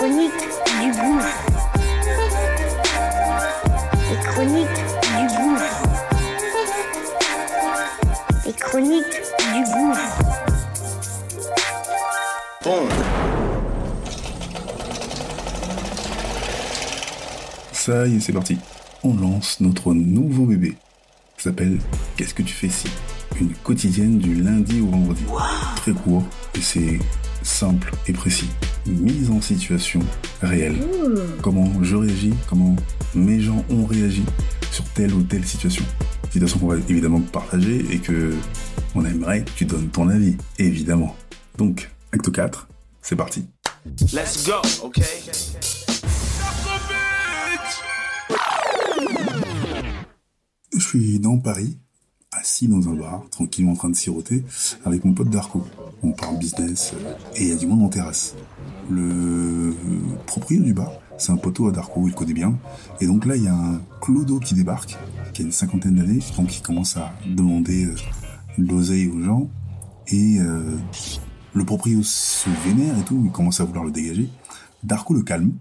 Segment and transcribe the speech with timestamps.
[0.00, 0.32] La chronique
[0.80, 1.36] du gouffre.
[4.08, 4.80] Les chroniques
[5.18, 5.82] du gouffre.
[8.46, 9.20] Les chroniques
[9.52, 10.08] du gouffre.
[17.72, 18.56] Ça y est, c'est parti.
[19.04, 20.78] On lance notre nouveau bébé.
[21.36, 21.78] Ça s'appelle
[22.16, 22.88] Qu'est-ce que tu fais ici
[23.38, 25.24] Une quotidienne du lundi au vendredi.
[25.76, 26.98] Très court et c'est
[27.42, 28.48] simple et précis.
[28.86, 30.00] Mise en situation
[30.42, 30.76] réelle.
[31.42, 32.76] Comment je réagis, comment
[33.14, 34.24] mes gens ont réagi
[34.72, 35.84] sur telle ou telle situation.
[36.24, 38.34] Situation qu'on va évidemment partager et que
[38.94, 41.16] on aimerait que tu donnes ton avis, évidemment.
[41.58, 42.68] Donc, acte 4,
[43.02, 43.46] c'est parti.
[44.12, 44.54] Let's go,
[44.84, 45.02] okay?
[50.72, 51.78] Je suis dans Paris,
[52.32, 54.44] assis dans un bar, tranquillement en train de siroter,
[54.84, 55.66] avec mon pote Darko.
[56.02, 58.34] On parle business euh, et il y a du monde en terrasse.
[58.90, 59.74] Le
[60.26, 62.58] propriétaire du bar, c'est un poteau à Darko, il connaît bien.
[63.00, 64.96] Et donc là, il y a un clodo qui débarque,
[65.32, 67.94] qui a une cinquantaine d'années, donc il commence à demander euh,
[68.58, 69.48] l'oseille aux gens.
[70.08, 70.76] Et euh,
[71.54, 74.28] le propriétaire se vénère et tout, il commence à vouloir le dégager.
[74.82, 75.52] Darko le calme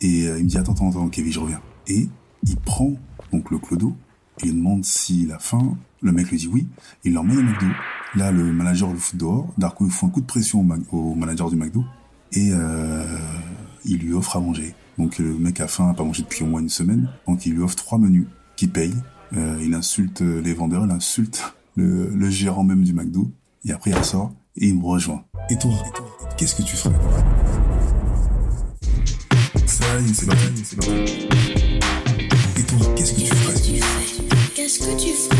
[0.00, 1.60] et euh, il me dit attends, attends, attends, Kevin, je reviens.
[1.88, 2.08] Et
[2.44, 2.92] il prend
[3.32, 3.94] donc le clodo
[4.42, 5.76] il lui demande s'il a faim.
[6.00, 6.66] Le mec lui dit oui.
[7.04, 7.66] Il l'emmène au McDo.
[8.16, 9.46] Là, le manager le fout dehors.
[9.56, 11.84] Darko il fout un coup de pression au, manager du McDo
[12.32, 13.04] et euh,
[13.84, 14.74] il lui offre à manger.
[14.98, 17.08] Donc le mec a faim, a pas mangé depuis au moins une semaine.
[17.26, 18.26] Donc il lui offre trois menus
[18.56, 18.94] qu'il paye.
[19.36, 23.30] Euh, il insulte les vendeurs, il insulte le, le gérant même du McDo.
[23.64, 25.24] Et après il ressort et il me rejoint.
[25.48, 25.72] Et toi,
[26.36, 26.94] qu'est-ce que tu ferais?
[29.66, 31.28] Ça y est, c'est parti, c'est parti.
[32.56, 33.80] Et toi, qu'est-ce que tu ferais?
[34.54, 35.39] Qu'est-ce que tu fais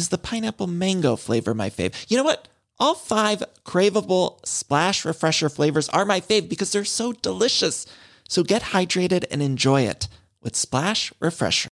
[0.00, 2.06] Is the pineapple mango flavor my fave?
[2.08, 2.48] You know what?
[2.78, 7.84] All five craveable splash refresher flavors are my fave because they're so delicious.
[8.26, 10.08] So get hydrated and enjoy it
[10.40, 11.68] with Splash Refresher.